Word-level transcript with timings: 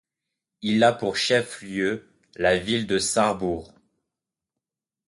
Il 0.63 0.83
a 0.83 0.93
pour 0.93 1.15
chef-lieu 1.15 2.09
la 2.35 2.57
ville 2.57 2.87
de 2.87 2.97
Sarrebourg. 2.97 3.71